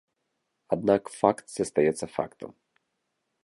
Аднак 0.75 1.03
факт 1.19 1.45
застаецца 1.57 2.05
фактам. 2.17 2.51